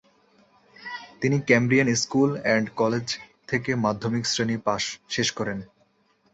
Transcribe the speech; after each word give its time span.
তিনি 1.21 1.37
Cambrian 1.47 1.89
school 1.95 2.29
and 2.41 2.67
কলেজে 2.75 3.17
থেকে 3.47 3.71
মাধ্যমিক 3.75 4.23
শ্রেণী 4.25 4.57
শেষ 5.09 5.27
করেন। 5.31 5.59